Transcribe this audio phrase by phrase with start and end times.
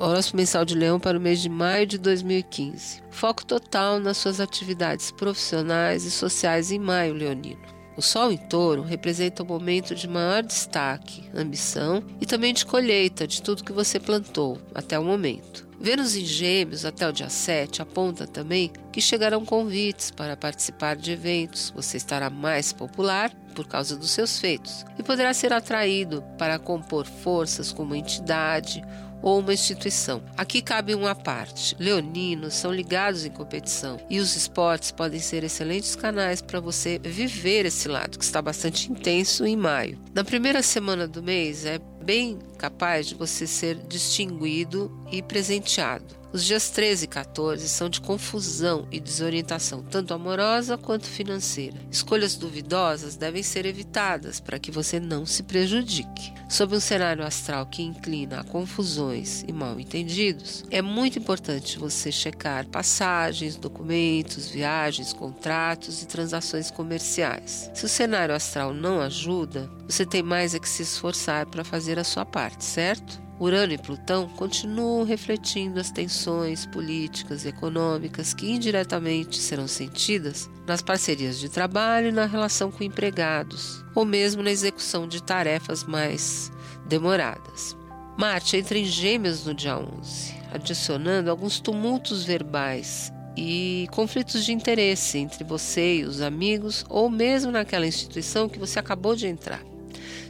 [0.00, 3.02] Horóscopo mensal de Leão para o mês de maio de 2015.
[3.10, 7.60] Foco total nas suas atividades profissionais e sociais em maio, Leonino.
[7.96, 13.26] O Sol em Touro representa o momento de maior destaque, ambição e também de colheita
[13.26, 15.67] de tudo que você plantou até o momento.
[15.80, 21.12] Vênus em Gêmeos até o dia 7 aponta também que chegarão convites para participar de
[21.12, 21.72] eventos.
[21.74, 27.06] Você estará mais popular por causa dos seus feitos e poderá ser atraído para compor
[27.06, 28.82] forças com uma entidade
[29.22, 30.22] ou uma instituição.
[30.36, 31.76] Aqui cabe uma parte.
[31.78, 37.66] Leoninos são ligados em competição e os esportes podem ser excelentes canais para você viver
[37.66, 40.00] esse lado que está bastante intenso em maio.
[40.12, 46.16] Na primeira semana do mês é bem capaz de você ser distinguido e presenteado.
[46.32, 51.76] Os dias 13 e 14 são de confusão e desorientação, tanto amorosa quanto financeira.
[51.90, 56.32] Escolhas duvidosas devem ser evitadas para que você não se prejudique.
[56.48, 62.10] Sob um cenário astral que inclina a confusões e mal entendidos, é muito importante você
[62.10, 67.70] checar passagens, documentos, viagens, contratos e transações comerciais.
[67.74, 71.98] Se o cenário astral não ajuda, você tem mais é que se esforçar para fazer
[71.98, 73.20] a sua parte, certo?
[73.40, 80.82] Urano e Plutão continuam refletindo as tensões políticas e econômicas que indiretamente serão sentidas nas
[80.82, 86.52] parcerias de trabalho e na relação com empregados, ou mesmo na execução de tarefas mais
[86.86, 87.74] demoradas.
[88.18, 95.16] Marte entra em Gêmeos no dia 11, adicionando alguns tumultos verbais e conflitos de interesse
[95.16, 99.62] entre você e os amigos, ou mesmo naquela instituição que você acabou de entrar.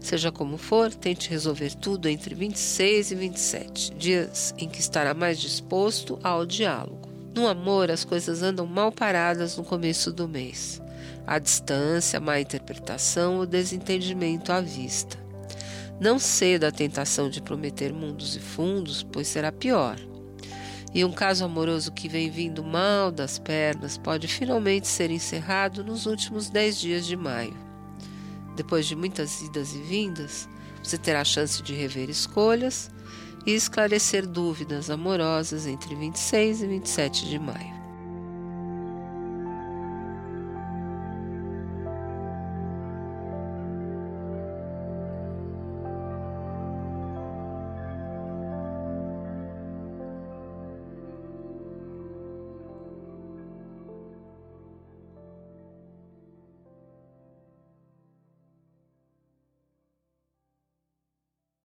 [0.00, 5.38] Seja como for, tente resolver tudo entre 26 e 27, dias em que estará mais
[5.38, 7.08] disposto ao diálogo.
[7.34, 10.80] No amor, as coisas andam mal paradas no começo do mês.
[11.26, 15.18] A distância, a má interpretação ou desentendimento à vista.
[16.00, 19.98] Não ceda à tentação de prometer mundos e fundos, pois será pior.
[20.94, 26.06] E um caso amoroso que vem vindo mal das pernas pode finalmente ser encerrado nos
[26.06, 27.67] últimos dez dias de maio.
[28.58, 30.48] Depois de muitas idas e vindas,
[30.82, 32.90] você terá a chance de rever escolhas
[33.46, 37.77] e esclarecer dúvidas amorosas entre 26 e 27 de maio.